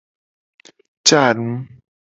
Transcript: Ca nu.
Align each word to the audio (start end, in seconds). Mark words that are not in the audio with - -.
Ca 1.07 1.21
nu. 1.37 1.47